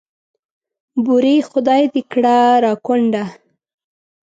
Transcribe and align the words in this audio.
بورې 1.05 1.35
خدای 1.49 1.83
دې 1.93 2.01
کړه 2.11 2.37
را 2.63 2.73
کونډه. 2.85 3.23